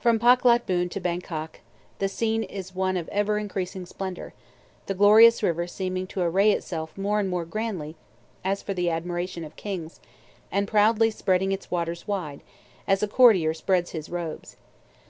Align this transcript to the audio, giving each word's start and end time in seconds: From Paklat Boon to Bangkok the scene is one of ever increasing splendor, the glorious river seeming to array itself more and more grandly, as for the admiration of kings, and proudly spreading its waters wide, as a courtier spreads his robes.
From 0.00 0.18
Paklat 0.18 0.64
Boon 0.64 0.88
to 0.88 1.00
Bangkok 1.00 1.60
the 1.98 2.08
scene 2.08 2.44
is 2.44 2.74
one 2.74 2.96
of 2.96 3.08
ever 3.10 3.36
increasing 3.36 3.84
splendor, 3.84 4.32
the 4.86 4.94
glorious 4.94 5.42
river 5.42 5.66
seeming 5.66 6.06
to 6.06 6.22
array 6.22 6.50
itself 6.52 6.96
more 6.96 7.20
and 7.20 7.28
more 7.28 7.44
grandly, 7.44 7.94
as 8.42 8.62
for 8.62 8.72
the 8.72 8.88
admiration 8.88 9.44
of 9.44 9.54
kings, 9.54 10.00
and 10.50 10.66
proudly 10.66 11.10
spreading 11.10 11.52
its 11.52 11.70
waters 11.70 12.08
wide, 12.08 12.40
as 12.88 13.02
a 13.02 13.06
courtier 13.06 13.52
spreads 13.52 13.90
his 13.90 14.08
robes. 14.08 14.56